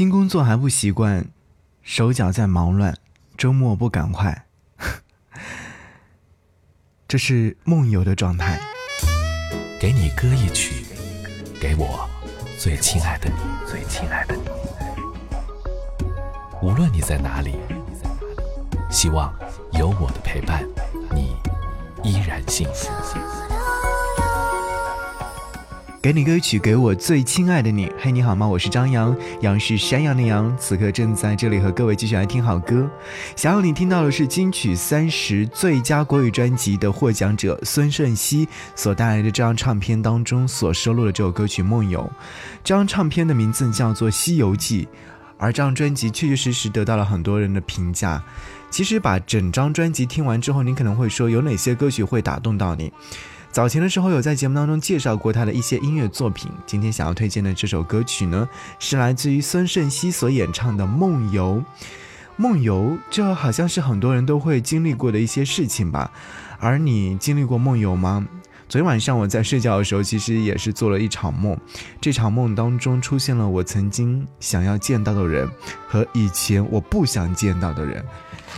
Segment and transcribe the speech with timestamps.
[0.00, 1.26] 新工作还不习惯，
[1.82, 2.96] 手脚在忙乱，
[3.36, 4.46] 周末不赶快，
[7.06, 8.58] 这是梦游的状态。
[9.78, 10.86] 给你歌一曲，
[11.60, 12.08] 给我
[12.58, 13.36] 最亲爱的你，
[13.70, 14.42] 最亲爱的你。
[16.62, 17.56] 无论你在哪里，
[18.90, 19.30] 希望
[19.72, 20.64] 有我的陪伴，
[21.14, 21.36] 你
[22.02, 22.88] 依然幸福。
[26.02, 27.92] 给你歌曲，给我最亲爱的你。
[27.98, 28.48] 嘿，你好吗？
[28.48, 32.88] 我是张扬，杨是山羊的羊，此刻正在这里和各位继续来听好歌。
[33.36, 42.00] 想要你听到的是金曲三十最佳国语专辑的获奖者孙盛希所带来的这张唱片当中所收录的这首歌曲《梦游》。
[42.64, 44.84] 这张唱片的名字叫做《西游记》，
[45.36, 48.24] 而这张专辑确确实实得到了很多人的评价。
[48.70, 52.90] 其实把整张专辑听完之后，你可能会说有哪些歌曲会打动到你？
[53.52, 61.56] 早前的时候有在节目当中介绍过他的一些音乐作品，今天想要推荐的这首歌曲呢，是来自于孙盛希所演唱的《梦游》。
[62.36, 66.12] 梦游，这好像是很多人都会经历过的一些事情吧？
[66.60, 68.24] 而你经历过梦游吗？
[68.68, 71.58] 昨天晚上我在睡觉的时候，其实也是做了一场梦，
[72.00, 75.50] 这场梦当中出现了我曾经想要见到的人
[75.88, 78.04] 和以前我不想见到的人。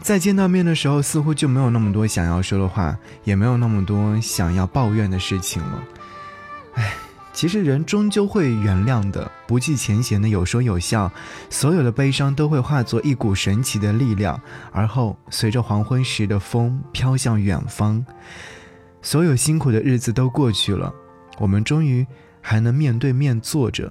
[0.00, 5.82] 在见到面的时候，似乎就没有那么多想要说的话，也没有那么多想要抱怨的事情了。
[6.74, 6.94] 唉，
[7.32, 11.10] 其实人终究会原谅的，不计前嫌的有说有笑，
[11.50, 14.40] 所有的悲伤都会化作一股神奇的力量，
[14.72, 18.04] 而后随着黄昏时的风飘向远方。
[19.02, 20.92] 所有辛苦的日子都过去了，
[21.38, 22.06] 我们终于
[22.40, 23.90] 还能面对面坐着，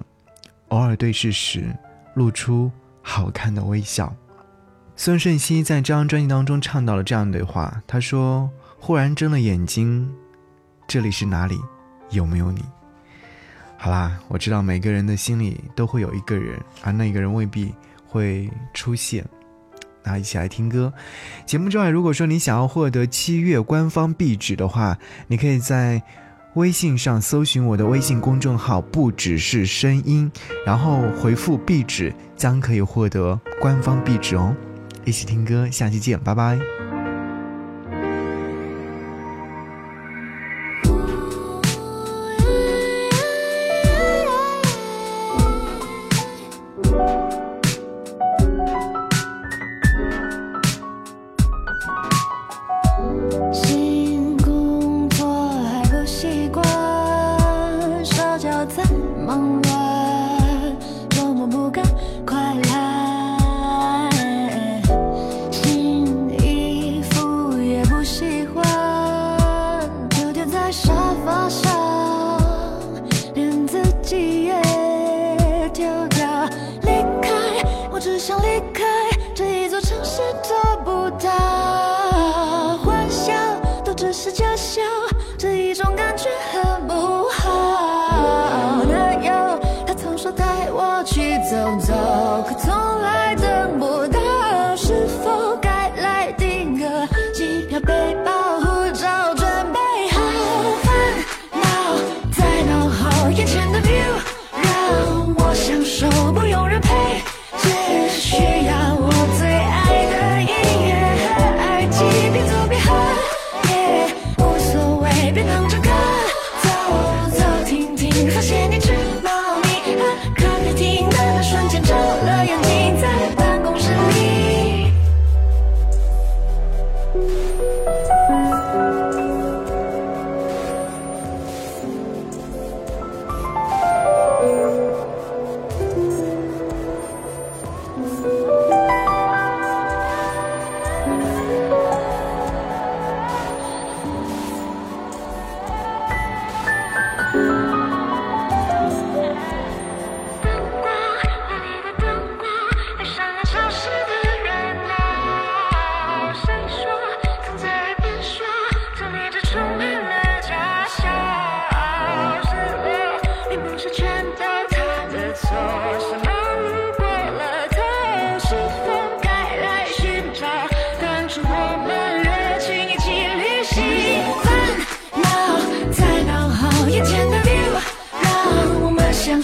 [0.68, 1.74] 偶尔对视时
[2.14, 2.70] 露出
[3.02, 4.14] 好看的微笑。
[4.98, 10.10] 孙盛希在这张专辑当中唱到了这样的话，他说：“忽然睁了眼睛，
[10.88, 11.60] 这里是哪里？
[12.10, 12.64] 有没有你？”
[13.76, 17.74] 好啦，我知道每个人的心里都会有一个人，而那个人未必
[18.06, 19.22] 会出现。
[20.02, 20.90] 那一起来听歌。
[21.44, 26.02] 节目之外，如果说你想要获得七月官方壁纸的话，你可以在
[26.54, 30.32] 微信上搜寻我的微信公众号“不只是声音”，
[30.64, 34.56] 然后回复壁纸，将可以获得官方壁纸哦。
[35.06, 36.58] 一起听歌，下期见，拜拜。
[80.16, 81.55] 是做不到。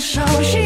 [0.02, 0.61] 手心